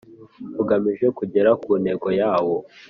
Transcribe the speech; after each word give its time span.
ugamije 0.61 1.05
kugera 1.17 1.49
ku 1.63 1.71
ntego 1.81 2.07
yawo 2.19 2.55